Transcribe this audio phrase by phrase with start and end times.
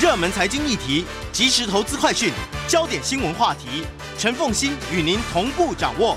[0.00, 2.32] 热门财经议题、即时投资快讯、
[2.66, 3.84] 焦点新闻话题，
[4.16, 6.16] 陈凤欣与您同步掌握。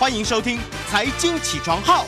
[0.00, 0.58] 欢迎收听
[0.88, 2.04] 《财经起床号》。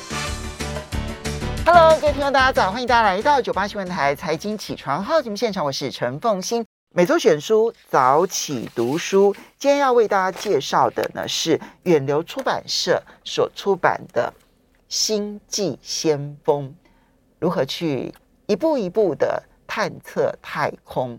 [1.64, 2.72] Hello，各位听众，大家早！
[2.72, 6.66] 欢迎大家来到九八新闻台《财经起床号》节目现场，我是陈凤欣。
[6.92, 14.34] 每周选书早起读书，今天要为大家介绍的呢是远流出版社所出版的
[14.88, 16.68] 《星际先锋》，
[17.38, 18.12] 如何去
[18.48, 21.18] 一步一步的探测太空。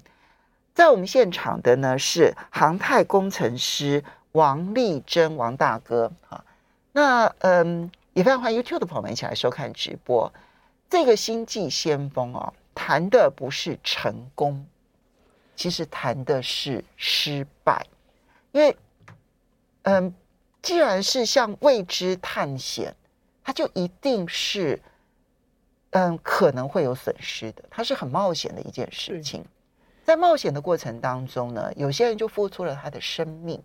[0.75, 6.45] 在我们现场的呢是航太工程师王立珍王大哥啊，
[6.91, 10.31] 那嗯也非常欢迎 YouTube 的朋友们一起来收看直播。
[10.87, 14.63] 这个《星际先锋》哦，谈的不是成功。
[15.55, 17.87] 其实谈的是失败，
[18.51, 18.77] 因为，
[19.81, 20.13] 嗯，
[20.61, 22.95] 既然是向未知探险，
[23.43, 24.79] 它就一定是，
[25.93, 27.63] 嗯，可能会有损失的。
[27.71, 29.43] 它是很冒险的一件事情，
[30.03, 33.59] 在冒险的过程当中呢，有些人就付出了他的生命。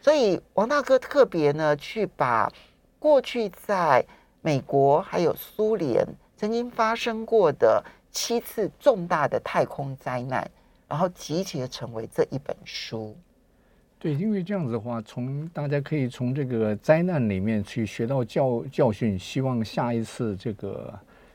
[0.00, 2.50] 所以王大哥特别呢，去把
[2.98, 4.04] 过去在
[4.40, 10.50] 美国还有苏联曾经发生过的七次重大的太空灾难。
[10.88, 13.16] 然后集结成为这一本书，
[13.98, 20.92] 对，因为这样子的话，从大家可以从这个灾难里面去学到教教训，希望下一次这个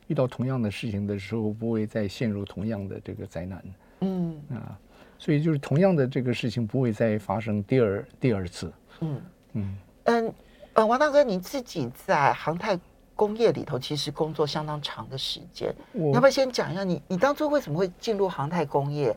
[0.08, 3.64] 遇到同样的事情的时候，不会再陷入同样的这个灾难。
[4.02, 4.78] 嗯啊，
[5.18, 8.72] 所以就是同样的这个事情不会再发生第二第二次。
[9.02, 9.22] 嗯
[9.54, 10.34] 嗯嗯，
[10.74, 12.80] 呃，王大哥，你自己在航太
[13.16, 19.16] 工业里头其实工作相当长的时间，你要不要先讲一下你你当初为什么会进入航太工业？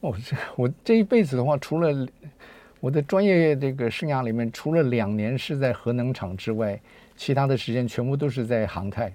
[0.00, 2.08] 哦，这我这一辈子的话，除了
[2.80, 6.80] 我的专业这个生涯里面，除了两年是在核能厂之外，
[7.14, 9.12] 其他的时间全部都是在航太。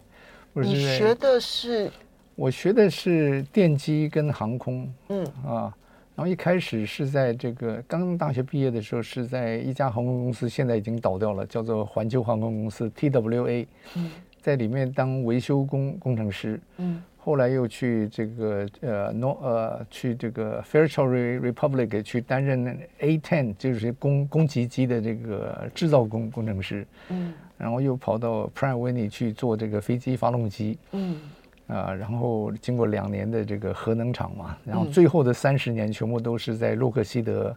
[0.63, 1.91] 你学的是？
[2.35, 4.93] 我学的是电机跟航空。
[5.09, 5.75] 嗯啊，
[6.15, 13.65] 然后一开始是在这个刚大学毕业的时候，是在一家航空公司，现在已经倒掉了，叫做环球航空公司 （TWA）。
[13.95, 16.59] 嗯，在里面当维修工工程师。
[16.77, 17.01] 嗯。
[17.19, 31.19] 后来又去这个呃诺呃去这个 Fairchild Republic 去担任 A10 就是攻攻击机的这个制造工工程师，嗯，然后又跑到 Pratt Whitney 去做这个飞机发动机，嗯，
[31.67, 37.55] 啊，然后经过两年的这个核能厂嘛，然后最后的三十年全部都是在洛克希德。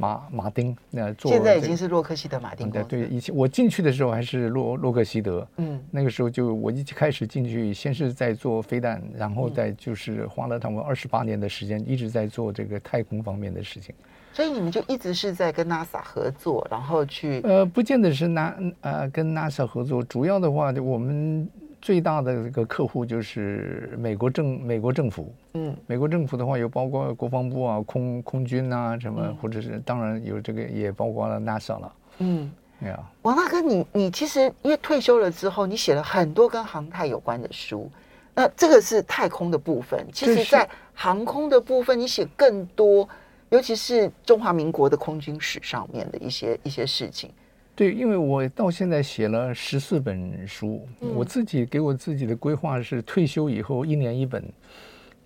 [0.00, 13.92] 马马丁那做现在已经是洛克希德马丁对对，以前我进去的时候还是洛洛克希德，嗯，那个时候就我一开始进去，先是在做飞弹，然后再就是花了他们二十八年的时间，一直在做这个太空方面的事情。
[14.38, 21.48] 所以你们就一直是在跟 NASA 合作，然后去呃，不见得是拿呃跟 NASA 合作，主要的话就我们。
[21.80, 32.50] 最大的这个客户就是美国政美国政府，嗯，美国政府的话有包括国防部啊、空空军啊什么，嗯、或者是当然有这个也包括了 NASA 了，嗯，
[32.80, 32.98] 对啊。
[33.22, 37.88] 王大哥，你你其实因为退休了之后，你写了很多跟航太有关的书，
[38.34, 40.04] 那这个是太空的部分。
[40.12, 43.08] 其实，在航空的部分，你写更多，
[43.50, 47.30] 尤其是中华民国的空军史上面的一些一些事情。
[47.74, 54.44] 对，因为我到现在写了十四本书，嗯，我自己给我自己的规划是退休以后一年一本，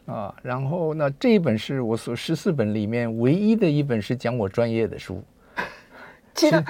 [0.05, 5.23] 啊，然后那这一本是我所十四本里面唯一的一本是讲我专业的书。
[6.35, 6.63] 其实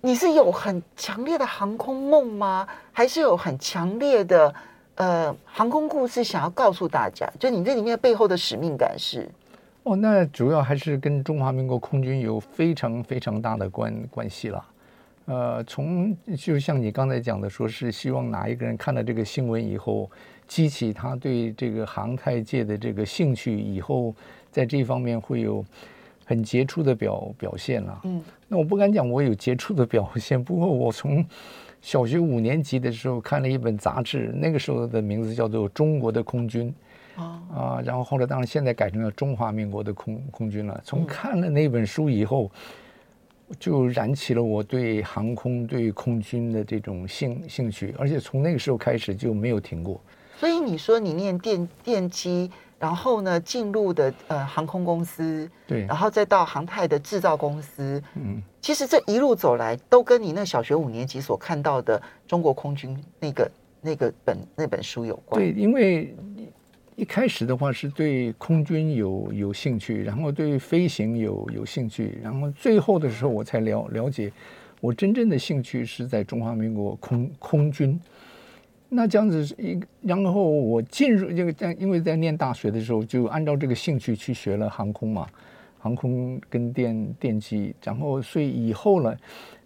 [0.00, 2.66] 你是有很强烈的航空梦吗？
[2.92, 4.54] 还是有很强烈的
[4.94, 7.28] 呃航空故事想要告诉大家？
[7.40, 9.28] 就你这里面背后的使命感是？
[9.88, 14.64] 哦，那主要还是跟中华民国空军有非常非常大的关关系了。
[15.24, 20.10] 呃，从就像你刚才讲的，说是希望哪一个人看了这个新闻以后，
[20.46, 24.14] 激起他对这个航太界的这个兴趣，以后
[24.50, 25.64] 在这方面会有
[26.26, 27.98] 很杰出的表表现了。
[28.04, 31.24] 嗯，那我不敢讲我有杰出的表现，不过我从
[31.80, 36.68] 小学五年级的时候看了一本杂志，那个时候的名字叫做《中国的空军》
[37.52, 40.80] 啊，啊，然后后来当然现在改成了中华民国的空空军了。
[40.84, 42.50] 从看了那本书以后。
[43.58, 49.98] 就燃起了我对航空、对空军的这种兴兴趣，而且从那个时候开始就没有停过。
[50.36, 65.40] 所以你说你念电电机，然后呢进入的呃航空公司，对，然后再到航太的制造公司，嗯，其实这一路走来都跟你那小学五年级所看到的中国空军那个那个本那本书有关。
[65.40, 66.14] 对，因为。
[66.98, 74.32] 一开始的话是对空军有有兴趣，然后对飞行有有兴趣，然后最后的时候我才了了解，
[74.80, 77.98] 我真正的兴趣是在中华民国空空军。
[78.88, 85.24] 那这样子一，然后我进入这个在，因为在念大学的时候，就按照这个兴趣去学了航空嘛，
[85.78, 89.16] 航空跟电电机，然后所以以后呢，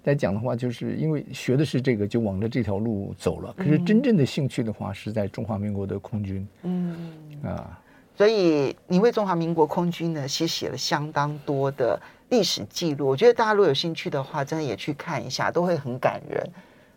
[0.05, 3.55] 来讲的话，就是因为学的是这个，就往着这条路走了。
[3.57, 6.47] 可是真正的兴趣的话，是在中华民国的空军。
[6.65, 7.13] 嗯
[7.45, 7.81] 啊，
[8.17, 12.01] 所以你为中华民国空军呢，其实写了相当多的
[12.31, 13.07] 历史记录。
[13.07, 16.45] 我觉得大家如果有兴趣的话，真的也去看一下，都会很感人。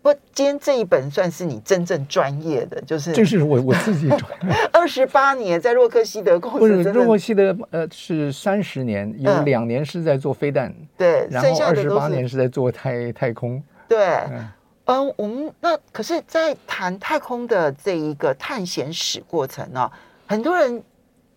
[0.06, 4.56] 不，今天这一本算是你真正专业的，就是就是我我自己专业。
[4.72, 13.98] 二十八年在洛克希德公司，不是洛克希德，呃，是三十年，有两年是在做飞弹，嗯、对，然后二十八年是在做太太空，对，
[14.30, 14.48] 嗯、
[14.86, 19.92] 呃，我们那可是，在谈太空的这一个探险史过程呢，
[20.28, 20.84] 很多人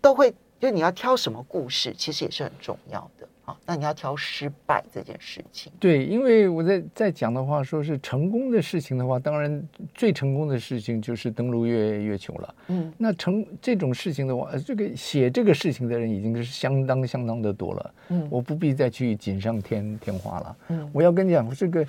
[0.03, 0.31] 都会，
[0.61, 3.27] 就你要挑什么故事，其实也是很重要的。
[3.67, 5.73] 那你要挑失败这件事情。
[5.79, 9.63] 对，因为我在在讲的话，说是成功的事情的话，当然
[9.95, 12.55] 最成功的事情就是登陆月月球了。
[12.69, 17.95] 嗯，那成这种事情的话，这个写这个事情的人已经是相当相当的多了。
[18.09, 20.57] 嗯，我不必再去锦上添添花了。
[20.69, 21.87] 嗯，我要跟你讲，这个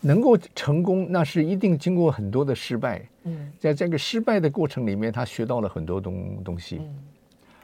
[0.00, 3.02] 能够成功，那是一定经过很多的失败。
[3.24, 6.78] 嗯，在这个失败的过程里面，他学到了很多东东西。
[6.80, 6.94] 嗯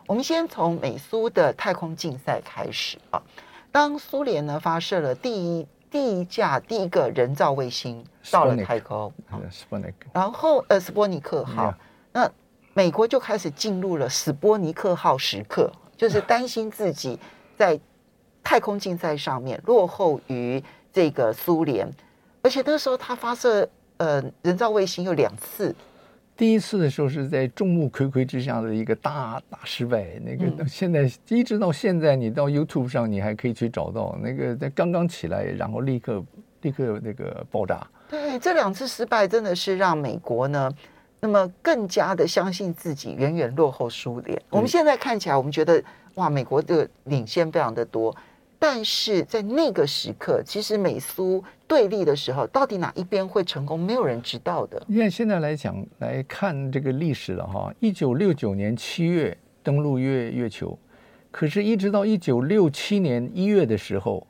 [0.09, 3.23] 我们先从美苏的太空竞赛开始啊。
[3.71, 9.13] 当苏联呢发射了第一第一架第一个人造卫星到了太空，
[10.15, 11.75] 然后呃斯波尼克号，
[12.11, 12.27] 那
[12.73, 17.21] 美国就开始进入了斯波尼克号时刻，就是担心自己
[17.55, 17.79] 在
[18.43, 21.87] 太空竞赛上面落后于这个苏联，
[22.41, 23.69] 而且那时候他发射
[23.99, 25.75] 呃人造卫星有两次。
[26.39, 36.25] 第一次的时候是在众目睽睽之下的一个大大失败，那个现在一直到现在，你到 YouTube 上你还可以去找到那个在刚刚起来，然后立刻
[36.61, 37.85] 立刻那个爆炸。
[38.09, 40.73] 对，这两次失败真的是让美国呢，
[41.19, 44.41] 那么更加的相信自己远远落后苏联。
[44.49, 45.83] 我们现在看起来，我们觉得
[46.15, 48.15] 哇，美国的领先非常的多。
[48.61, 54.83] 但是在那个时刻，其实美苏对立的时候，到底哪一边会成功，没有人知道的。
[54.89, 60.77] 因为现在来讲来看这个历史了哈，一九六九年七月登陆月月球，
[61.31, 64.27] 可是，一直到一九六七年一月的时候，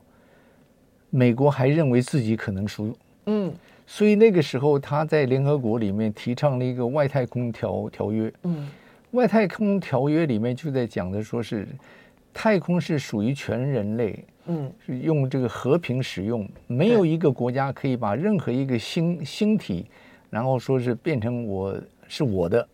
[1.09, 2.95] 美国还认为自己可能输。
[3.25, 3.51] 嗯，
[3.87, 8.31] 所以那个时候他在联合国里面提倡了一个外太空条条约。
[8.43, 8.69] 嗯，
[9.11, 11.67] 外太空条约里面就在讲的说是。
[12.33, 19.85] 太空是属于全人类，嗯，是用这个和平使用，没有一个国家可以把任何一个星星体，
[20.29, 21.75] 然后说是变成我
[22.07, 22.65] 是我的。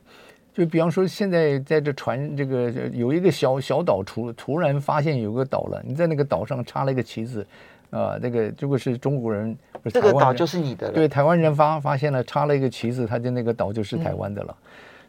[0.53, 7.45] 就比方说，现在在这船这个有一个小小岛，突突然发现有个岛了，你在那个岛上插了一个旗子，
[7.89, 9.57] 啊，那个如果是中国人，
[9.91, 10.93] 这个岛就是你的了。
[10.93, 14.57] 对，台湾人发发现了插了一个旗子，他就那个岛就是台湾的了。
[14.59, 14.65] 嗯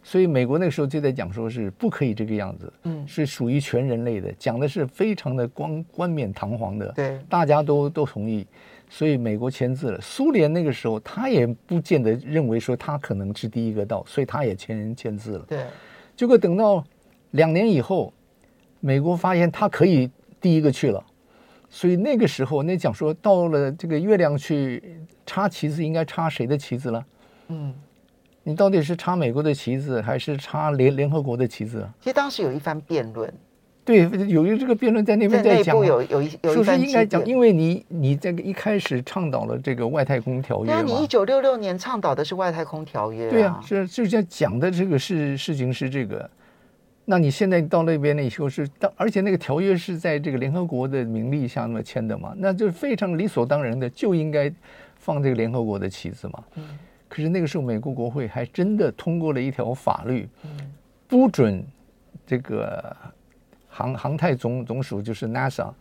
[0.08, 8.46] 所以美国那个时候就在讲说是不可以这个样子，嗯，是属于全人类的，讲的是非常的光冠冕堂皇的，对，大家都都同意，
[8.88, 10.00] 所以美国签字了。
[10.00, 15.44] 苏联那个时候他也不见得认为说他可能是第一个到，所以他也签签字了。
[15.48, 15.64] 对，
[16.14, 16.84] 结果等到
[17.32, 18.12] 两年以后，
[18.78, 20.08] 美国发现他可以
[20.40, 21.04] 第一个去了，
[21.68, 27.04] 所以那个时候那讲说到了这个月亮去插旗子，应该插谁的旗子了？
[27.48, 27.74] 嗯。
[28.48, 31.84] 你到底是插美国的旗子，还是插联联合国的旗子？
[31.98, 33.28] 其实当时有一番辩论，
[33.84, 46.30] 对，有一这个辩论在那边在讲，有有一有一番应该讲，因为你你这个一开始倡导了这个外太空条约嘛，那你一九六六年倡导的是外太空条约，对啊，是就在讲的这个事事情是这个，
[47.04, 54.52] 那你现在到那边呢以后是，而且那个条约是在这个联合国的名利下那么签的嘛，那就非常理所当然的就应该
[54.94, 56.44] 放这个联合国的旗子嘛。
[56.54, 56.62] 嗯
[57.16, 60.28] 可是那个时候，美国国会还真的通过了一条法律，
[61.08, 61.66] 不准
[62.26, 62.94] 这个
[63.70, 65.72] 航航太总总署就是 NASA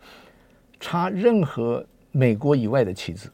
[0.80, 3.30] 插任何美国以外的旗子，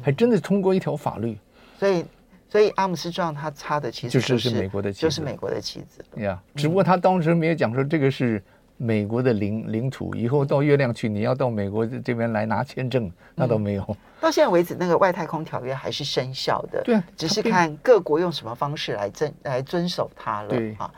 [0.00, 1.36] 还真的通过一条法律。
[1.76, 2.04] 所以，
[2.48, 6.04] 所以阿姆斯壮他插的旗子就是是美国的旗子，就是美国的旗子。
[6.22, 8.40] 呀，只不过他当时没有讲说这个是。
[8.76, 13.84] 美国的领领土，以后到月亮去，你要到美国这边来拿签证，那都没有。
[13.88, 16.82] 嗯、到现在为止，那个外太空条约还是生效的。
[16.84, 20.48] 对，只是看各国用什么方式来遵来遵守它了。
[20.48, 20.92] 对啊，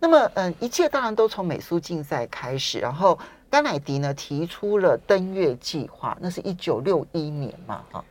[0.00, 3.18] 那么嗯，一切当然都从美苏竞赛开始，然后
[3.48, 8.04] 甘乃迪呢提出了登月计划，那是一九六一年嘛，哈。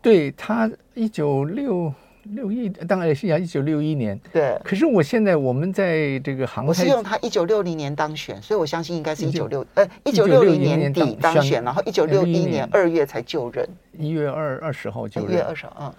[0.00, 1.92] 对他一九六。
[2.24, 4.18] 六一当然也是呀，一九六一年。
[4.32, 4.56] 对。
[4.64, 13.68] 可是我现在我们在这个航，我是用他一九六零年当选，所以我相信应该是一九六呃一九六零年底当选，然后一九六一年二月才就任。
[13.98, 15.30] 一月二二十号就任。
[15.30, 15.94] 一月二十号，嗯。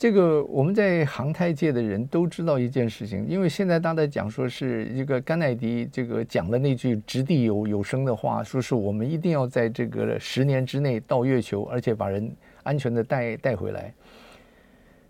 [0.00, 12.30] 这个我们在航太界的人都知道一件事情，因为现在大家讲说是一个甘乃迪这个讲的那句掷地有有声的话，说是我们一定要在这个十年之内到月球，而且把人
[12.62, 13.92] 安全的带带回来。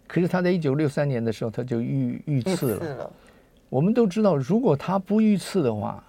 [0.08, 2.96] 可是他在一九六三年的时候，他就遇遇刺了。
[2.96, 3.12] 了。
[3.68, 6.02] 我们都知道，如果他不遇刺的话，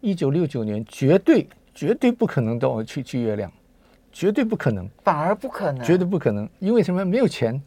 [0.00, 3.50] 一九六九年绝对绝对不可能到去去月亮，
[4.12, 7.04] 绝对不可能，反而不可能，绝对不可能，因为什么？
[7.04, 7.60] 没有钱。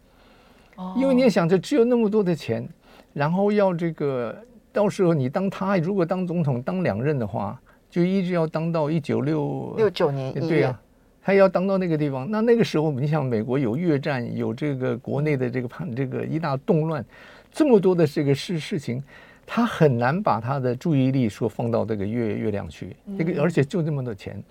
[0.95, 2.67] 因为你也想着只有那么多的钱，
[3.13, 4.35] 然后要这个，
[4.71, 7.61] 到时候你当他如果当总统当两任的话，
[7.91, 10.81] 就一直要当到一九六六九年，对呀、啊，
[11.23, 12.29] 他要当到那个地方。
[12.29, 17.03] 那那个时候，你想美国有越战，有这个国内的这个叛这个一大动乱，
[17.51, 19.01] 这么多的这个事事情，
[19.45, 22.95] 他很难把他的注意力说放到这个月月亮去。
[23.17, 24.43] 这个而且就这么多钱，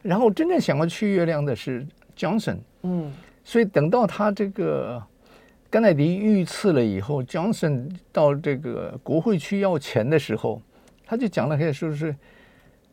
[0.00, 1.84] 然后真正想要去月亮的是
[2.16, 3.12] Johnson，嗯，
[3.42, 5.02] 所以等到他这个。
[5.70, 10.60] 甘乃迪遇刺了以后，Johnson 到这个国会去要钱的时候，
[11.06, 12.14] 他就讲了，可以说是，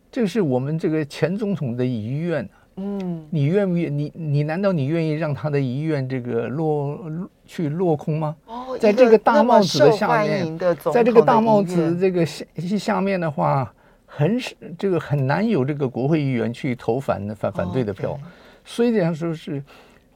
[0.09, 2.47] 这是我们这个前总统的遗愿。
[2.81, 3.95] 嗯，你愿不愿？
[3.95, 6.97] 你你难道你愿意让他的遗愿这个落
[7.45, 8.35] 去落空吗？
[8.45, 10.57] 哦，在这个大帽子的下面，
[10.93, 12.45] 在这个大帽子这个下
[12.77, 13.69] 下面的话，
[14.05, 14.39] 很
[14.77, 18.17] 这个很难有这个国会议员去投反反反对的票。
[18.63, 19.61] 所以这样说是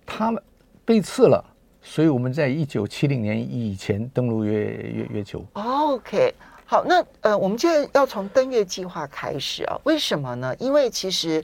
[0.06, 0.42] 他们
[0.86, 1.44] 被刺了。
[1.86, 5.44] 所以我们在一九七零年以前登陆月月月球。
[5.52, 6.34] OK，
[6.66, 9.78] 好，那呃，我们现在要从登月计划开始啊？
[9.84, 10.56] 为什么呢？
[10.60, 11.44] 因为其实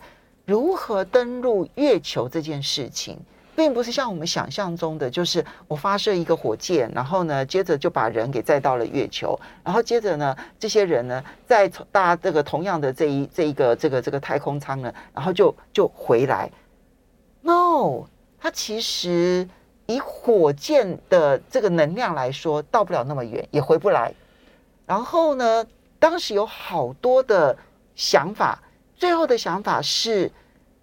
[0.50, 3.20] 如何登陆月球这件事情，
[3.56, 16.50] 并不是像我们想象中的，就是我发射一个火箭，然后呢，接着就把人给载到了月球，然后接着呢，这些人呢，再搭这个同样的这一这一个这个这个太空舱呢，然后就就回来。
[17.42, 18.06] No，
[18.40, 19.48] 它其实。
[19.92, 24.14] 以火箭的这个能量来说，到不了那么远，也回不来。
[24.86, 25.66] 然后呢，
[25.98, 27.58] 当时有好多的
[27.96, 28.62] 想法，
[29.00, 30.30] 最后的想法是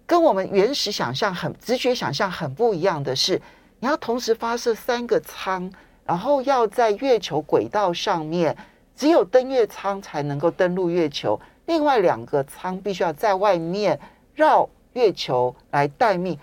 [0.07, 3.39] 跟我们原始想象很直觉想象很不一样的是，
[3.79, 5.71] 你要同时发射三个舱，
[6.03, 8.57] 然后要在月球轨道上面，
[8.95, 13.99] 只有登月舱才能够登陆月球，另外两个舱必须要在外面
[14.33, 16.35] 绕月球来待命。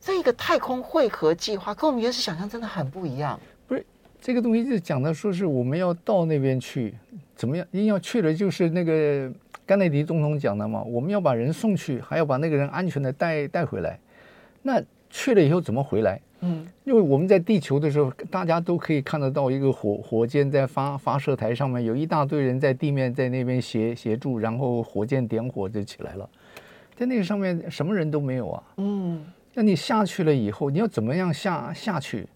[0.00, 3.40] 这个太空会合计划跟我们原始想象真的很不一样。
[3.66, 3.84] 不是
[4.20, 6.94] 这个东西，就讲的说是我们要到那边去，
[7.34, 7.66] 怎么样？
[7.72, 9.32] 因为要去的就是那个
[9.66, 13.98] 甘乃迪总统讲的嘛，我们要把人送去，还要把那个人安全的带带回来。
[14.62, 16.20] 那去了以后怎么回来？
[16.40, 26.28] 嗯，因为我们在地球的时候，大家都可以看得到一个火火箭在发发射台上面有一大堆人在地面在那边协协助，然后火箭点火就起来了。
[26.94, 28.62] 在那个上面什么人都没有啊。
[28.76, 29.24] 嗯。
[29.54, 32.26] 那你下去了以后，你要怎么样下下去？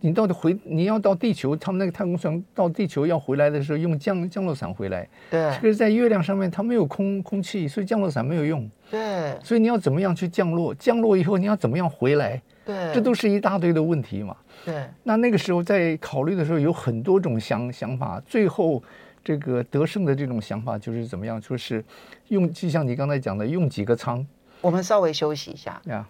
[0.00, 0.56] 你到底回？
[0.64, 5.08] 你要到地球，他们那个太空船到地球要回来的时候，用降降落伞回来。
[5.30, 5.52] 对。
[5.60, 8.68] 这个在月亮上面，它没有空空气，所以降落伞没有用。
[8.90, 9.36] 对。
[9.42, 10.74] 所以你要怎么样去降落？
[10.74, 12.40] 降落以后你要怎么样回来？
[12.64, 12.94] 对。
[12.94, 14.36] 这都是一大堆的问题嘛。
[14.64, 14.86] 对。
[15.02, 18.22] 那那个时候在考虑的时候，有很多种想想法。
[18.24, 18.82] 最后
[19.24, 21.40] 这个得胜的这种想法就是怎么样？
[21.40, 21.84] 就是
[22.28, 24.24] 用，就像你刚才讲的，用几个舱。
[24.60, 25.80] 我们稍微休息一下。
[25.86, 26.06] 呀。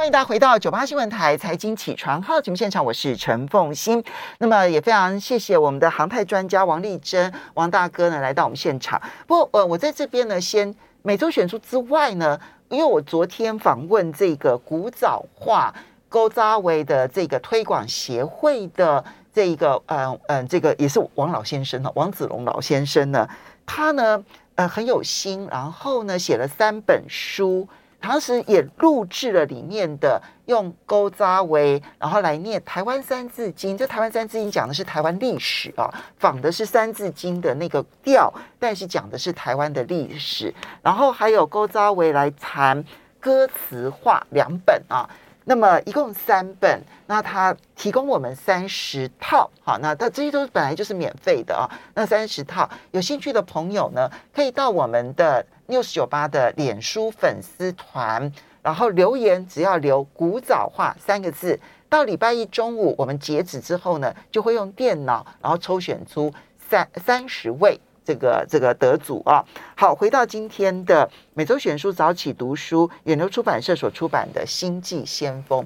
[0.00, 4.02] 欢迎大家回到九八新闻台财经起床号节目现场，我是陈凤欣。
[4.38, 8.98] 那么也非常谢谢我们的航太专家王丽珍王大哥呢来到我们现场。
[9.26, 12.40] 不过呃，我在这边呢，先每周选出之外呢，
[12.70, 15.74] 因为我昨天访问这个古早画
[16.08, 19.04] 古早味的这个推广协会的
[19.34, 23.28] 这一个嗯嗯、呃呃，这个也是王老先生王子龙老先生呢，
[23.66, 27.68] 他呢呃很有心，然后呢写了三本书。
[28.00, 31.58] 同时也录制了里面的用古早话，
[31.98, 33.76] 然后来念台湾三字经。
[33.76, 40.52] 这台湾三字经讲的是台湾历史啊，仿的是三字经的那个调，但是讲的是台湾的历史。
[40.82, 42.84] 然后还有古早话来谈
[43.20, 45.08] 歌词化两本啊。
[45.44, 51.66] 那么一共三本，那他提供我们三十套，好，那他这些都本来就是免费的啊。
[51.94, 61.58] 那三十套，有兴趣的朋友呢，可以到我们的 News98 的脸书粉丝团，然后留言，只要留“古早话”三个字，
[61.88, 66.32] 到礼拜一中午我们截止之后呢，就会用电脑，然后抽选出
[66.68, 67.80] 三三十位。
[68.02, 69.44] 这个这个得主啊，
[69.76, 75.62] 好，回到今天的每周选书早起读书，远流出版社所出版的《星际先锋》，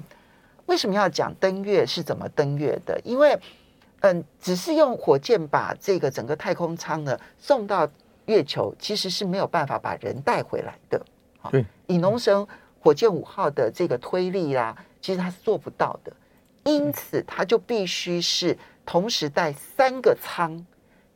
[0.67, 3.01] 为什么要讲登月是怎么登月的？
[3.03, 3.39] 因为，
[4.01, 7.89] 嗯，只是用火箭把这个整个太空舱呢送到
[8.25, 11.03] 月球，其实是没有办法把人带回来的。
[11.51, 12.47] 对，以农神
[12.79, 16.11] 火箭五号的这个推力啦，其实它是做不到的。
[16.63, 20.65] 因此它就必须是同时带三个舱：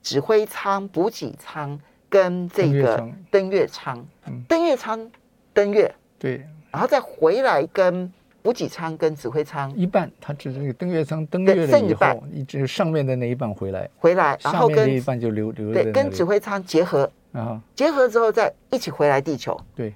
[0.02, 4.06] 指挥舱、补给舱跟这个登月舱。
[4.48, 5.12] 登月舱
[5.54, 8.12] 登月，对，然后再回来跟。
[8.42, 19.60] 补给舱跟指挥舱一半，它只是那个登月舱登月了以后，一直上面的那一半回来，回来，然后跟那一半就留留对，跟指挥舱结合啊，结合之后再一起回来地球。
[19.76, 19.94] 对，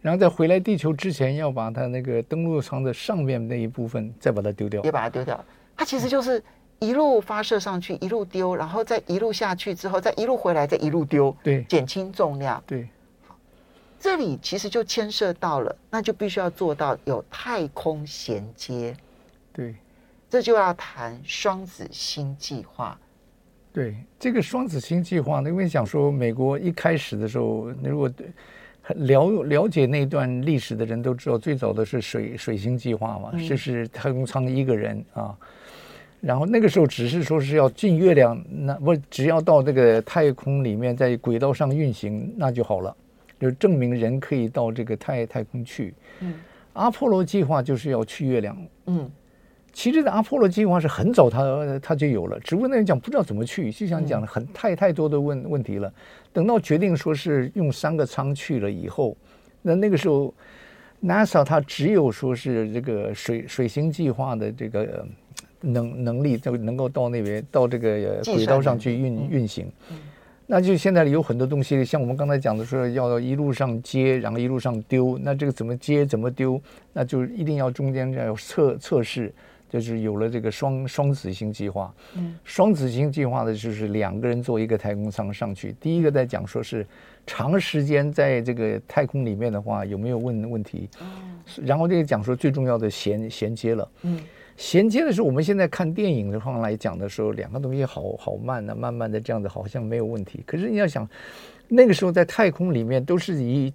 [0.00, 5.42] 然后在回来地球之前，要把它那个登陆舱的上面那一部分再把它丢掉，也把它丢掉。
[5.76, 6.42] 它其实就是
[6.78, 12.86] 一路发射上去，一路丢，然后再一路下去之后，再一路回来，再一路丢，对，减轻重量，对。
[14.02, 18.96] 这里其实就牵涉到了，那就必须要做到有太空衔接，
[19.52, 19.76] 对，
[20.28, 22.98] 这就要谈双子星计划。
[23.72, 28.10] 对，这个双子星计划呢，因为想说美国一开始的时候，如果
[28.88, 35.32] 了了解那段历史的人都知道，最早的是水水星计划嘛，这、嗯、是太空舱一个人啊，
[36.20, 42.96] 然后那个时候只是说是要进月亮，那不只要到这个太空里面在轨道上运行那就好了。
[43.42, 45.92] 就证明人可以到这个太太空去。
[46.20, 46.34] 嗯，
[46.74, 48.56] 阿波罗计划就是要去月亮。
[48.86, 49.10] 嗯，
[49.72, 55.92] 其实的阿波罗计划是很早他他就有了，只不过那人讲不知道怎么去，就像讲了很太太多的问问题了。
[56.32, 59.16] 等到决定说是用三个舱去了以后，
[59.60, 60.32] 那那个时候
[61.02, 65.04] NASA 它只有说是这个水水星计划的这个
[65.60, 69.66] 能能力，就能够到那边到这个轨道上去运运行。
[70.46, 75.18] 那就现在有很多东西，像我们刚才讲的说，要一路上接，然后一路上丢。
[75.22, 76.60] 那这个怎么接，怎么丢？
[76.92, 79.32] 那就一定要中间要测测试，
[79.70, 81.94] 就是有了这个双双子星计划。
[82.16, 85.74] 嗯，双子星计划的就是两个人坐一个太空舱上去。
[85.80, 86.86] 第一个在讲说是
[87.26, 90.88] 长时间在这个太空里面的话有没有问问题。
[91.00, 93.88] 嗯，然后这个讲说最重要的衔衔接了。
[94.02, 94.20] 嗯。
[94.62, 100.40] 衔接的时候，我们现在看电影的话来讲的时候，两个东西好好慢呢、啊，慢慢的这样子好像没有问题。
[100.46, 101.06] 可是你要想，
[101.66, 103.74] 那个时候在太空里面都是以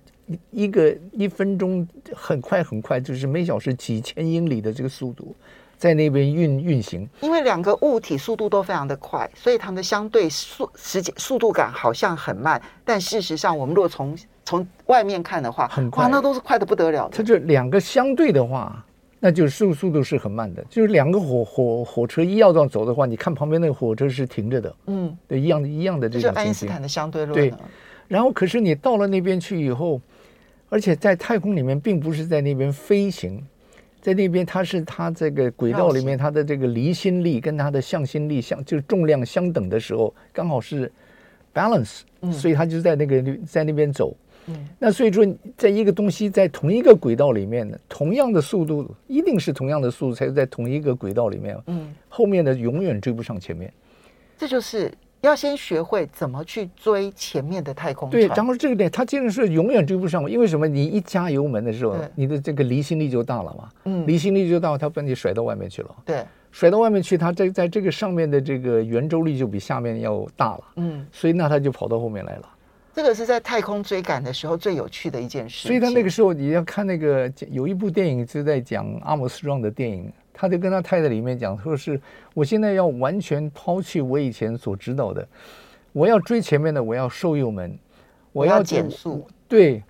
[0.49, 5.35] 一个一分钟很快很快，就是每小时几千英里的这个速度
[5.75, 7.05] 在那边运运行。
[7.19, 17.17] 因为两个物体速度都非常的快，所以它们的相对速时间速度感好像很慢，但事实上我们如果从从外面看的话，很快，那都是快的不得了的。
[17.17, 18.81] 它这两个相对的话。
[19.27, 26.33] 那就是速速度是很慢的，就是两个火火火车一要这样走的话，你看旁边那个火车是停着的，嗯，对，一样的一样的这种情形。
[26.33, 27.33] 就爱因斯坦的相对论。
[27.33, 27.53] 对，
[28.07, 29.99] 然后可是你到了那边去以后，
[30.69, 33.45] 而且在太空里面并不是在那边飞行，
[33.99, 40.89] 在那边它是它这个轨道里面它的这个离心力跟它的向心力相就是重量相等的时候，刚好是
[41.53, 44.15] balance，所以它就在那个在那边走。
[44.47, 51.57] 嗯，那所以说，在一个东西在同一个轨道里面呢，同样的速度，一定是同样的速度，才是在同一个轨道里面。
[51.67, 53.71] 嗯，后面的永远追不上前面。
[54.37, 58.21] 这就是要先学会怎么去追前面的太空船。
[58.21, 60.67] 对，然后这个点，它既然是永远追不上，因为什么？
[60.67, 63.69] 你一加油门的时候，你的这个离心力就大了嘛。
[63.85, 65.95] 嗯，离心力就大，它把你甩到外面去了。
[66.05, 70.63] 对，甩到外面去，它在在这个上面的这个圆周率就比下面要大了。
[70.75, 72.49] 嗯，所以那它就跑到后面来了。
[72.97, 75.67] 这个是在太空追赶的时候最有趣的一件事。
[75.67, 82.01] 所以他那个时候你要看那个有一部电影就在讲阿姆斯壮的电影，他就跟他太太里面讲，说是
[82.33, 85.27] 我现在要完全抛弃我以前所知道的，
[85.91, 87.77] 我要追前面的，我要收油门，
[88.31, 89.83] 我要减速，对。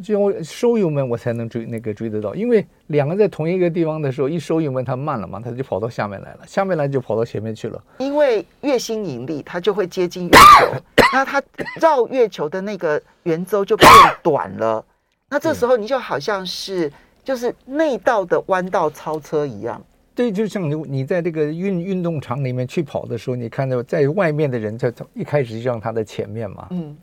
[0.00, 7.82] 就收油门，我才能追那个追得到，因为两个在同一个地方的时候，一收油门它慢了嘛，它就跑到下面来了，下面来就跑到前面去了。
[7.98, 10.72] 因为月心引力，它就会接近月球，
[11.12, 11.42] 那它
[11.80, 13.90] 绕月球的那个圆周就变
[14.22, 14.82] 短了。
[15.28, 16.90] 那这时候你就好像是
[17.22, 19.82] 就是内道的弯道超车一样。
[20.14, 26.96] 对，就像你你在这个运运动场里面去跑的时候，你看到在外面的人在一开始就让他的前面嘛，嗯。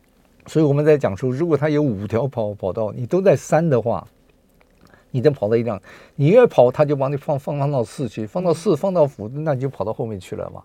[0.50, 4.06] 所以我们在讲说，如果他有五条跑跑道，你都在三的话，
[5.12, 5.80] 你再跑到一辆，
[6.16, 10.64] 你越跑，他就把你放放放到四去，放到四，放到五，那你就跑到后面去了嘛。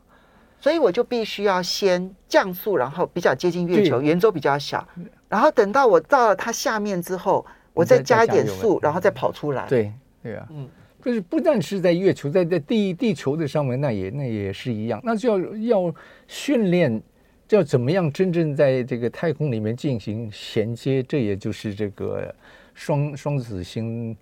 [0.58, 4.82] 所以我就必须要先降速，然后比较接近月球，圆周比较小，
[5.28, 7.44] 然后等到我到了它下面之后，
[7.74, 9.66] 我再加一点速，然后再跑出来。
[9.68, 9.92] 对
[10.22, 10.66] 对啊，嗯，
[11.04, 15.94] 就是不但是在月球，在在地地球的上面，那也那也是一样，那就要要
[16.26, 17.02] 训练。
[17.50, 21.02] 要怎么样真正在这个太空里面进行衔接？
[21.02, 22.34] 这也就是这个
[22.74, 24.16] 双双子星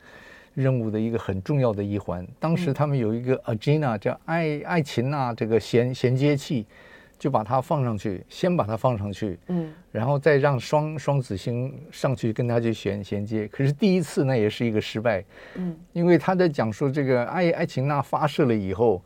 [0.55, 2.27] 任务的一个很重要的一环。
[2.39, 6.67] 当时他们有一个 Agena 叫爱爱琴娜这个衔衔接器，
[7.19, 13.47] 就把它放上去，先把它放上去，嗯，然后再让双双子星上去跟它去衔衔接。
[13.49, 19.01] 可是第一次那也是一个失败，嗯，因为他在讲说这个爱爱琴娜发射了以后，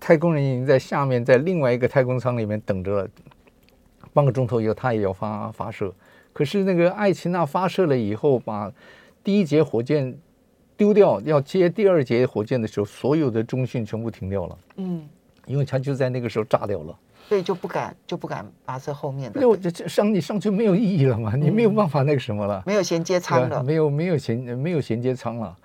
[0.00, 3.08] 太空人已经在下面在另外一个太空舱里面等着了，
[4.12, 5.92] 半个钟头以后他也要发发射。
[6.32, 8.70] 可是那个艾奇娜发射了以后，把
[9.24, 10.16] 第一节火箭
[10.76, 14.58] 丢掉，要接第二节火箭的时候，所有的中讯全部停掉了。
[14.76, 15.08] 嗯，
[15.46, 19.40] 因为它就在那个时候炸掉了，所以就不敢就不敢发射后面的。
[19.40, 21.34] 那我这这上你上去没有意义了嘛？
[21.34, 25.56] 你没有办法那个什么了，没有衔接舱了，没有没有衔没有衔接舱了。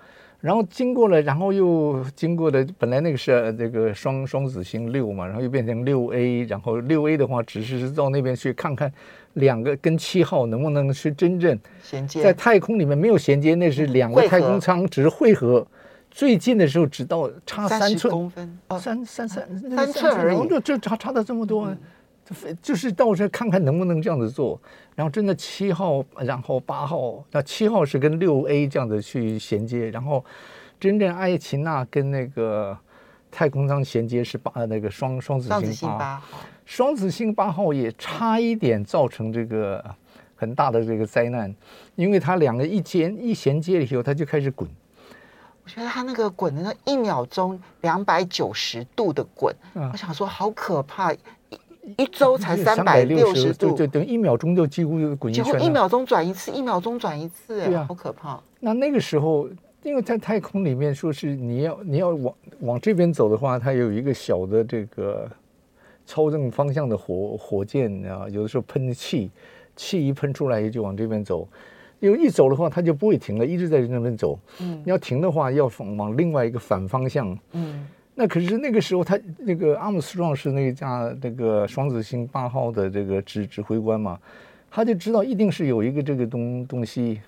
[0.42, 8.92] 然后经过了，然后又经过了，本来那个是这个双双子星六嘛，然后又变成六 A，然后六 A 的话，只是到那边去看看
[9.34, 15.64] 两个跟七号能不能是真正衔接，在太空里面没有衔接，那是两个太空舱只是汇合，
[16.10, 21.72] 最近的时候只到差三寸公分，哦、三三三三寸而已，就就差差到这么多。
[22.30, 24.58] 嗯就是到这看看能不能这样子做，
[24.94, 30.24] 然后真的七号，然后八号，那七号是跟六 A 这样子去衔接，然后
[30.80, 32.78] 真正爱琴娜跟那个
[33.30, 39.84] 太空舱衔接是八那个双双子星八号，双子星八号也差一点造成这个
[40.34, 41.54] 很大的这个灾难，
[41.96, 44.66] 因为它两个一接一衔接了以后，它就开始滚。
[45.64, 51.12] 我觉得它那个滚的那一秒钟两百九十度的滚，嗯、我想说好可怕。
[51.98, 55.44] 一周才三百六十度，就等于一秒钟就几乎滚一圈。
[55.44, 58.40] 几乎一秒钟转一次，一秒钟转一次，对、啊，好可怕。
[58.60, 59.48] 那那个时候，
[59.82, 65.28] 因为在太空里面，说是你要你要往往这边走的话，它有一个小的这个
[66.06, 69.30] 操纵方向的火火箭啊，有的时候喷气，
[69.74, 71.48] 气一喷出来就往这边走。
[71.98, 74.38] 因为一走的话，它就不会停了，一直在那边走。
[74.60, 77.36] 嗯，你要停的话，要往另外一个反方向。
[77.52, 77.86] 嗯。
[78.14, 84.18] 那可是那个时候，他那个阿姆斯壮是那架那个双子星八号的这个指指挥官嘛，
[84.70, 87.22] 他就知道一定是有一个这个东东西，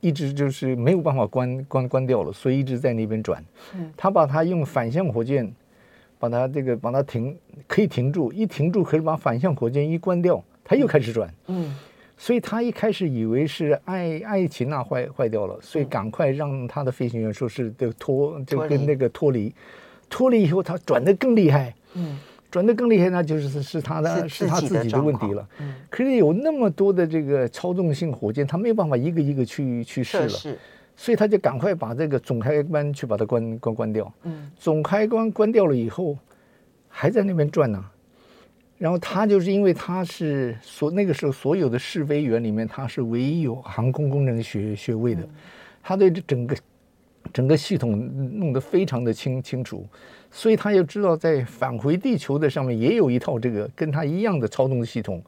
[0.00, 3.44] 一直就是没有办法关关关掉了，所以一直在那边转。
[3.98, 5.52] 他把它用反向火箭，
[6.18, 11.30] 把它这个把它停，可以停住，一停住可以把反向火箭一关掉，他又开始转。
[11.48, 11.76] 嗯，
[12.16, 19.54] 所以他一开始以为是爱爱琴娜坏坏掉了，所以赶快让他的飞行员说是这个脱就跟那个脱离。
[20.08, 22.18] 脱离以后，他转得更厉害，嗯，
[22.50, 25.46] 转得更厉害，那就是是他的，是他自己的问题了。
[25.60, 30.58] 嗯，可是有那么多的这个操纵性火箭，他没有办法一个一个去去试了，是，
[30.96, 34.12] 所以他就赶快把这个总开关去把它关关关掉。
[34.22, 36.16] 嗯，总开关关掉了以后，
[36.88, 37.84] 还在那边转呢。
[38.78, 45.28] 然后他就是因为他是所那个时候所有的试飞员里面，他是唯一有航空工程学学位的，
[45.82, 46.56] 他对这整个。
[47.32, 47.98] 整个系统
[48.38, 49.86] 弄得非常的清清楚，
[50.30, 55.22] 所以他就知道在返回地球的上面也有一套这个跟他一样的操纵系统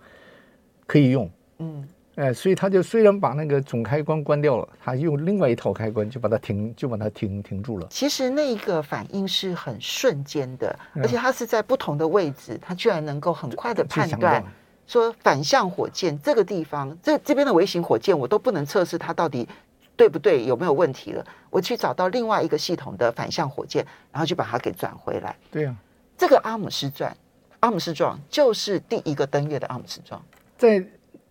[0.86, 1.30] 可以用。
[1.58, 7.86] 嗯，哎，所以他就虽然把那个总开关关掉了，他用另外一套开关就把它停，就把它停停住了。
[7.90, 14.42] 其实那个反应是很瞬间的，而且它是在不同的位置，它居然能够很快的判断
[14.86, 19.48] 说反向火箭这个地方，这这边的微型火箭我都不能测试它到底。
[20.00, 20.46] 对不对？
[20.46, 21.22] 有没有问题了？
[21.50, 25.36] 我去找到另外一个系统的反向火箭，然后就把它给转回来。
[25.50, 25.76] 对呀、啊，
[26.16, 27.14] 这个阿姆斯壮，
[27.58, 30.18] 阿姆斯壮就是第一个登月的阿姆斯壮，
[30.56, 30.82] 在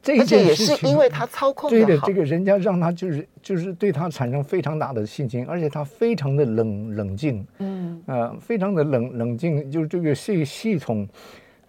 [0.04, 11.10] 这一件事情，而且也是因为他操控对的，这个人家让他就是就是对他产生非常大的信心，而且他非常的冷冷静，嗯呃，非常的冷冷静，就是这个系系统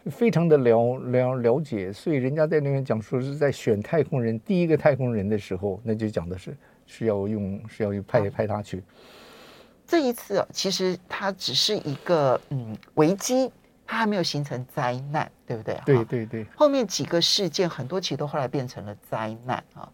[0.04, 6.54] 非常的了了了解，所以人家在那边讲说是在选太空人第一个太空人的时候，那就讲的是。
[6.90, 8.82] 是要用，是要派派他去。
[9.86, 13.50] 这一次啊，其实它只是一个嗯危机，
[13.86, 15.80] 它还没有形成灾难，对不对？
[15.86, 16.44] 对对对。
[16.56, 19.88] 后面几个事件，很多其实都后来变成了灾难啊。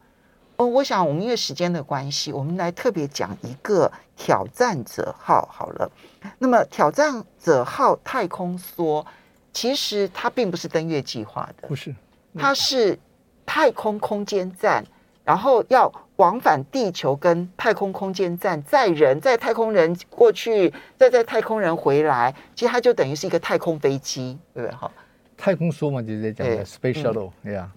[0.56, 5.90] 哦，我想我们因为时间的关系，我们来特别讲一个挑战者号好了。
[6.38, 9.04] 那么挑战者号太空梭，
[9.52, 11.94] 其实它并不是登月计划的，不是，
[12.34, 12.98] 它是
[13.44, 14.82] 太空空间站。
[15.26, 24.76] 然后要往返地球跟太空空间站载人，载太空人过去，再载太空人回来，其实它就等于是一个太空飞机，对不对？
[24.76, 24.90] 哈，
[25.36, 27.70] 太空梭嘛，就是在讲的 Space Shuttle，对呀。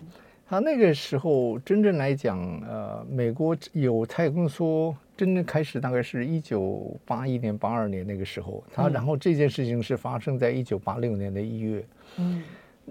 [0.48, 11.84] 他那个时候真正来讲，呃，美国有太空梭真正开始大概是一九八一年、八二年那个时候，他然后这件事情是发生在一九八六年的一月，
[12.18, 12.44] 嗯。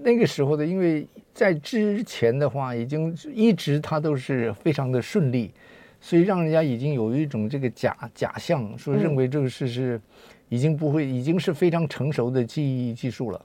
[0.03, 5.53] 那个时候的，因为在之前的话，已经一直他都是非常的顺利，
[6.01, 10.01] 所以让人家已经有一种这个假假象，说认为这个事是
[10.49, 13.41] 已经不会，已经是非常成熟的记忆技术了。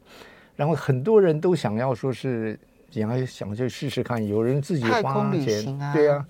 [0.56, 2.58] 然后很多人都想要说是
[2.92, 6.26] 想要想去试试看，有人自己花钱，对啊，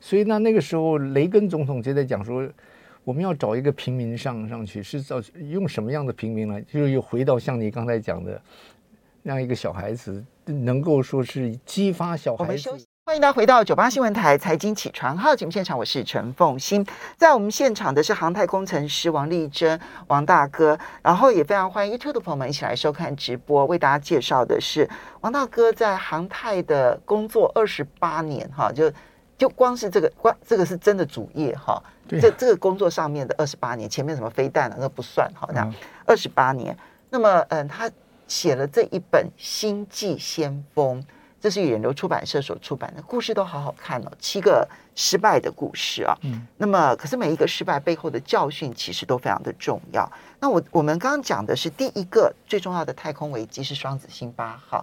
[0.00, 2.48] 所以那，那个时候雷根总统就在讲说，
[3.02, 6.62] 我们要找一个平民上上去，是找用什么样的平民呢？
[6.62, 8.40] 就是又回到像你刚才讲的，
[9.24, 12.70] 让一个小孩子能够说是激发小孩子。
[13.06, 24.86] 欢迎大家回到九八新闻台财经起床号节目现场，我是陈凤欣，在我们现场的是航太工程师王丽珍，王大哥，然后也非常欢迎 YouTube 的朋友们一起来收看直播，为大家介绍的是
[25.22, 28.92] 王大哥在航太的工作二十八年，哈，就
[29.38, 35.66] 就光是这个光这个是真的主业哈，这这个工作上面的二十八年，前面什么飞弹啊，那不算，好，那
[36.04, 36.76] 二十八年，
[37.08, 37.90] 那么嗯，他
[38.26, 41.02] 写了这一本《星际先锋》。
[41.40, 44.10] 这是远流出版社所出版的故事，都好好看哦。
[44.18, 50.10] 七个失败的故事啊，嗯，那么可是每一个失败背后的教训其实都非常的重要。
[50.40, 54.82] 那我我们刚刚讲的是第一个最重要的太空危机是双子星八号，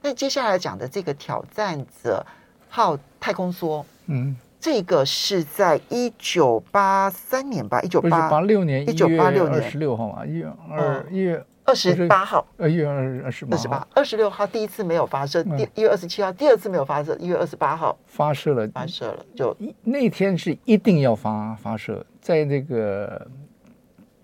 [0.00, 2.24] 那接下来讲的这个挑战者
[2.68, 11.44] 号太空梭，嗯，这个是在一九八三年吧，一九八六年，一九八六年十六号啊，一月二一月。
[11.66, 23.26] 二十八号，呃，一月二二十八，二十八，二十六号第一次没有发射，第一月二十七号第二次没有发射，一月二十八号发射了，发射了，就那天是一定要发发射，在那个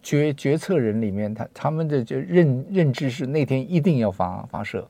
[0.02, 4.88] 决决策人里面，他他们的就认认知是那天一定要发发射，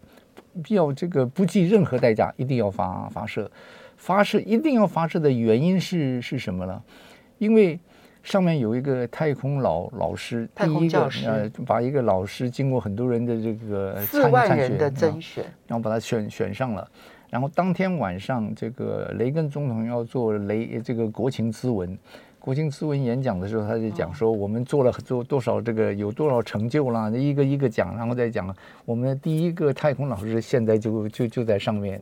[0.69, 3.51] 要这个不计任何代价一定要发发射，
[3.97, 6.83] 发射一定要发射的原因是是什么呢？
[7.39, 7.81] 因为。
[8.23, 16.89] 上面有一个太空老老师，太空教师，呃，把一个老师经过很多人的这个四万人的甄选，然后把他选选上了。
[17.29, 21.99] 然后当天晚上，这个雷根总统要做雷这个国情咨文，
[22.39, 28.55] 国情咨文演讲的时候，他就讲说，我们做了做多少这个有多少成就啦，一个一个讲，然后再讲
[28.85, 32.01] 我们的第一个太空老师现在就就就在上面。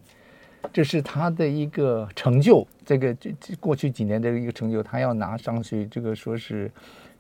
[0.73, 5.87] 这是他的一个成就，这个这这过去几年的一个成就，他要拿上去。
[5.87, 6.71] 这个说是，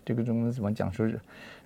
[0.04, 0.92] 这个中文怎么讲？
[0.92, 1.18] 说是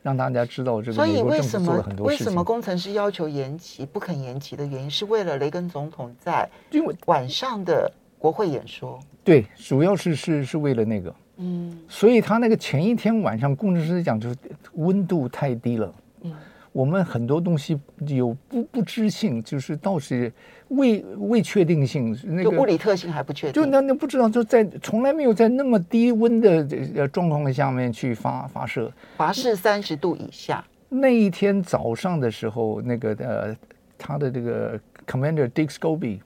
[0.03, 0.95] 让大家知道这个。
[0.95, 8.99] 所以为什么为什么工程师要求延期不肯延期的原因，是为了雷根总统在因为晚上的国会演说。
[9.23, 11.15] 对，主要是是是为了那个。
[11.37, 11.79] 嗯。
[11.89, 14.37] 所以他那个前一天晚上，工程师讲就是
[14.75, 15.95] 温度太低了。
[16.23, 16.33] 嗯。
[16.73, 20.33] 我们很多东西有不不知性，就是倒是
[20.69, 30.65] 未未确定性，那个物理特性还不确定，就那那不知道，就在从来没有在那么低温的呃状况下面去发发射，华氏三十度以下。
[30.89, 33.57] 那一天早上的时候，那个呃，
[33.99, 36.21] 他的这个 Commander Dick Scobie，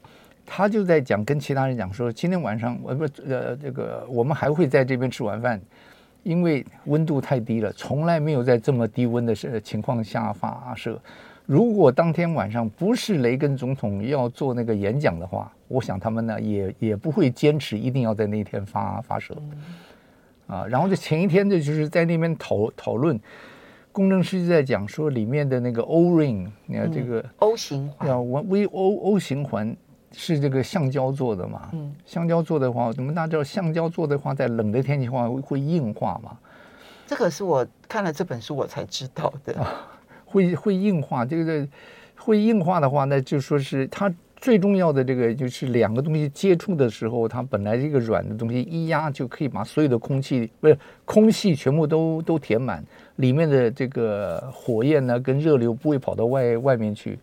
[0.46, 5.60] 他就在讲，跟其他人讲说，今天晚上我不呃这个我们还会在这边吃晚饭。
[6.24, 11.00] 因为温度太低了，从来没有在这么低温的情况下发射。
[11.48, 19.34] 如果当天晚上不是雷根总统要做那个演讲的话，我想他们呢也也不会坚持一定要在那天发发射。
[20.46, 23.18] 啊，然后这前一天呢，就是在那边讨讨论，
[23.92, 29.74] 工程师就在讲说里面的那个 O-ring，你看这个 O 型环，要 V O O 型环。
[30.10, 31.68] 是这个橡胶做的嘛？
[31.72, 36.36] 嗯，橡胶做的话，我们大家知道橡胶做的话，在冷的天气话会硬化嘛？
[37.06, 39.60] 这个是我看了这本书我才知道的。
[39.60, 39.86] 啊、
[40.28, 41.66] 会会硬化，这个
[42.16, 52.84] 会硬化的话，那就说是它最重要的这个就是两个东西接触的时候，它本来这个软的东西一压就可以把所有的空气不是空气全部都都填满，
[53.16, 57.18] 里面的这个火焰呢跟热流不会跑到外外面去。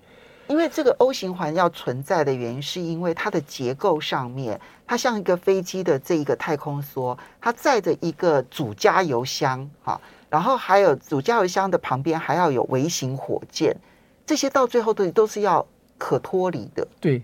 [0.47, 9.99] 因为这个 O 型环要存在的原因，是因为它的结构上面，它像一个飞机的这一个太空梭，它载着一个主加油箱，哈，
[10.35, 13.73] 然后还有主加油箱的旁边还要有微型火箭，
[14.25, 15.65] 这些到最后都都是要
[15.97, 16.85] 可脱离的。
[16.99, 17.21] 对。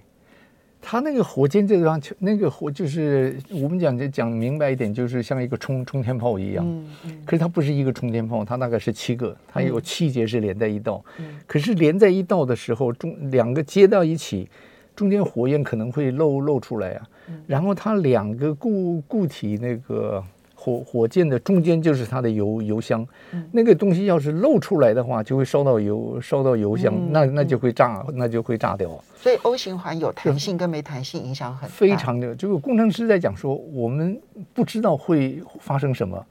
[0.82, 6.66] 它那个火箭这个地方，那个火就是我们讲就讲明白一点，就是像一个冲冲天炮一样。
[6.66, 7.22] 嗯嗯。
[7.26, 11.04] 可是它不是一个冲天炮，它大概是七个，它有七节是连在一道。
[11.18, 11.38] 嗯。
[11.46, 14.50] 可是连在一道的时候，中两个接到一起，
[14.96, 17.02] 中间火焰可能会漏漏出来啊。
[17.28, 17.44] 嗯。
[17.46, 20.24] 然后它两个固固体那个。
[20.64, 28.88] 火火箭的中间就是它的油油箱，嗯、那个东西要是漏出来的话，就会烧到油烧到油箱，嗯、那那就会炸，嗯、那就会炸掉。
[29.16, 31.74] 所以 O 型环有弹性跟没弹性影响很大。
[31.74, 34.22] 非常的，这个工程师在讲说，我们
[34.54, 36.24] 不知道会发生什么，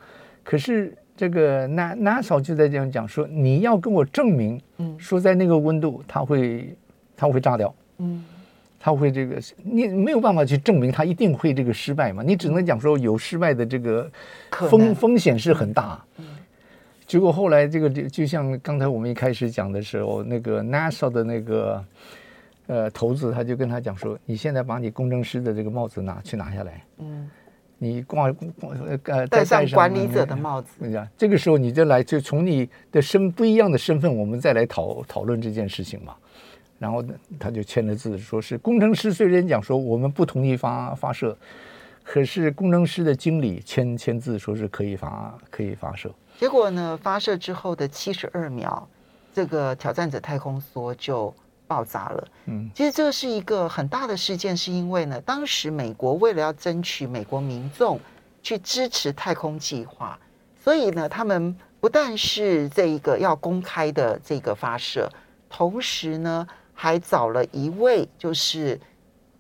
[0.45, 6.73] 可是这个 NASA 就在这样讲说，你要跟我证明，嗯，说在那个温度它会
[7.17, 8.25] 它会炸掉，嗯。
[8.81, 12.23] 他会这个，你没有办法去证明他一定会这个失败嘛？
[12.23, 14.11] 你只能讲说有失败的这个
[14.51, 16.03] 风风险是很大。
[17.07, 21.85] 结果后来这个就就像刚才我们一开始讲的时候，那个 NASA 的那个
[22.69, 27.31] 呃头子他就跟他讲说：“你现在把你工程师的这个帽子拿去拿下来。”嗯。
[27.83, 30.71] 你挂挂呃戴上管理者的帽子，
[31.17, 36.15] 这个时候你就来就从你的身不一样的身份，我们再来讨讨论这件事情嘛。
[36.81, 37.05] 然后
[37.39, 41.39] 他就签了字，说是工程师虽然讲说我们不同意发发射，
[42.03, 46.13] 可是工程师的经理签签字说是可以发可以发射。
[46.41, 48.89] 结果呢，发射之后的七十二秒，
[49.33, 51.33] 这个挑战者太空梭就。
[51.71, 58.01] 爆炸了，嗯，其实这个是一个很大的事件，是因为呢，当时美国为了要争取美国民众
[58.43, 60.19] 去支持太空计划，
[60.65, 65.09] 所以呢，他们不但是这一个要公开的这个发射，
[65.49, 66.45] 同时呢，
[66.83, 68.81] 还找了一位就是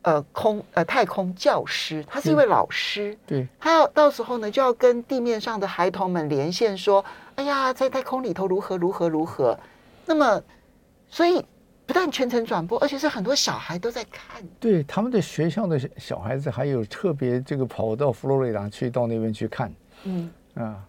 [0.02, 7.02] 呃空呃太空教师，他是一位老师，对，他要到时候呢就要跟地面上的孩童们连线，说，
[7.36, 9.58] 哎呀，在太空里头如何如何如何，
[10.04, 10.42] 那么
[11.08, 11.42] 所以。
[11.86, 14.40] 不但全程转播，而且是很多小孩都在看。
[14.60, 19.74] 对，他们的学校的小孩子还有特别这个跑到佛罗里达去到那边去看。
[20.04, 20.86] 嗯啊，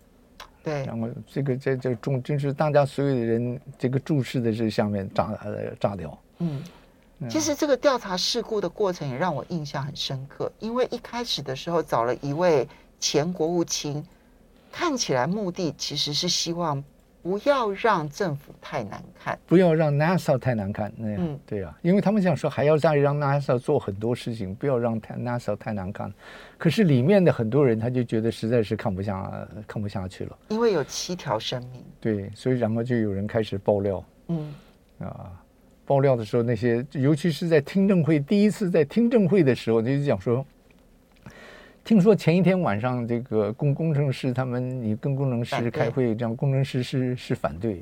[0.63, 0.85] 对。
[0.85, 6.15] 然后这个这这中，就是大家所有的人这个注视的这下面炸呃炸掉。
[6.41, 12.67] 嗯，其实这个调查事故的过程也让我印象很深刻，因为一开始的时候找了一位
[12.99, 14.05] 前国务卿，
[14.71, 16.83] 看起来目的其实是希望。
[17.23, 20.91] 不要让政府太难看，不要让 NASA 太难看。
[20.97, 26.11] 那样，嗯，对啊，因为他们想说还要再让 NASA 做很多事情，不要让太 NASA 太难看。
[26.57, 31.85] 可是里面的很多人他就觉得实在是看不下看不下去了，因为有七条生命。
[31.99, 34.03] 对，所以然后就有人开始爆料。
[34.29, 34.55] 嗯，
[34.97, 35.31] 啊，
[35.91, 40.45] 爆料的时候，那些尤其是在听证会第一次在听证会的时候，就讲说。
[41.83, 47.81] 听说前一天晚上，这个工工程师他们，你跟工程师开会，这样工程师是是反对，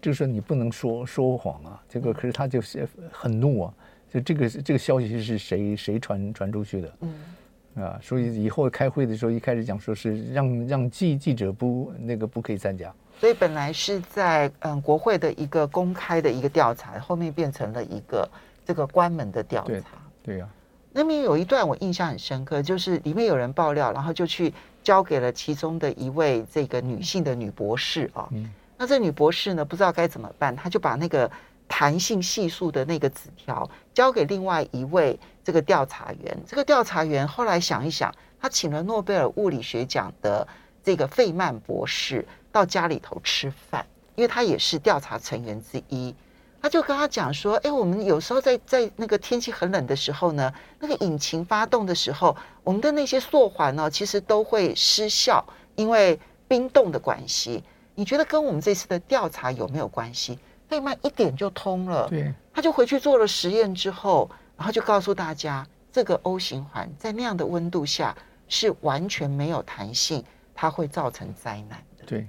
[0.00, 1.82] 就说你不能说说谎啊。
[1.86, 3.74] 这个可是他就是很怒啊，
[4.10, 6.94] 就这个这个消息是谁谁传传出去的？
[7.00, 12.94] 嗯，啊，所以以后开会的时候，一开始讲说是让让记记者不那个不可以参加。
[13.20, 18.28] 所以本来是在嗯国会的一个公开的一个调查，后面变成了一个
[18.64, 19.66] 这个关门的调查。
[19.66, 19.82] 对，
[20.22, 20.48] 对呀。
[20.92, 24.52] 那边有一段我印象很深刻，就是里面有人爆料，然后就去
[24.82, 28.28] 交给了其中的一位这个女性的女博士啊。
[28.30, 28.50] 嗯。
[28.76, 31.30] 那这女博士呢，不知道该怎么办，她就把那个
[31.66, 36.36] 弹性系数的那个纸条交给另外一位这个调查员。
[36.46, 40.46] 这个调查员后来想一想，他请了诺贝尔物理学奖的
[40.82, 42.24] 这个费曼博士
[42.58, 46.12] 到家里头吃饭，因为他也是调查成员之一。
[46.60, 55.44] 他就跟他讲说：“哎，我们有时候在在那个天气很冷的时候呢，那个引擎发动的时候，我们的那些塑环呢，其实都会失效，
[55.76, 56.18] 因为
[56.48, 57.62] 冰冻的关系。
[57.94, 68.16] 你觉得跟我们这次的调查有没有关系？”费曼一点就通了，对，他就回去做了实验之后，然后就告诉大家，这个 O 型环在那样的温度下
[68.48, 72.04] 是完全没有弹性，它会造成灾难的。
[72.04, 72.26] 对，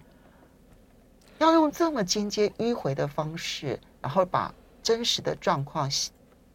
[1.39, 3.79] 要用这么间接迂回的方式。
[4.01, 4.49] 然后把
[4.81, 5.91] 真实的状况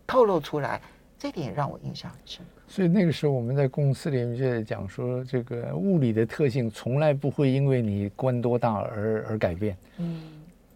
[0.06, 0.80] 透露出来，
[1.18, 2.62] 这点也让我印象很深刻。
[2.66, 9.76] 所以那个时候我们在公司里面就在讲说，这个物理的特性从来不会因为你官多大而而改变。
[9.98, 10.22] 嗯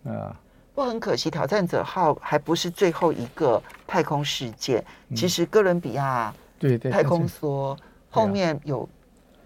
[0.04, 0.38] 啊，
[0.74, 4.84] 不过很可惜，挑战者号还不是最后一个太空事件。
[5.08, 7.74] 嗯、其实哥伦比亚对太空梭
[8.10, 8.86] 后面有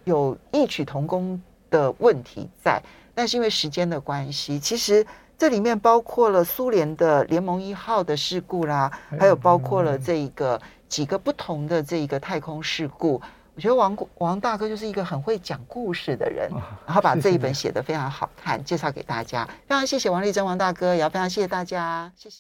[0.03, 2.83] 有异曲同工的问题在，
[3.15, 5.07] 但是因为时间的关系，其实。
[5.39, 13.21] 这里面包括了苏联的联盟一号的事故啦，还有包括了这一个几个不同的这一个太空事故。
[13.57, 16.49] 我觉得王王大哥就是一个很会讲故事的人，
[16.87, 19.45] 然后把这一本写得非常好看，介绍给大家。
[19.67, 22.31] 非常谢谢王丽珍王大哥，也要非常谢谢大家，谢谢。